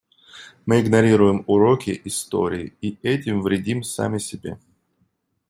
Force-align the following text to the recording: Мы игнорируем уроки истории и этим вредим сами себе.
Мы 0.65 0.81
игнорируем 0.81 1.43
уроки 1.45 2.01
истории 2.05 2.75
и 2.81 2.97
этим 3.03 3.43
вредим 3.43 3.83
сами 3.83 4.17
себе. 4.17 4.57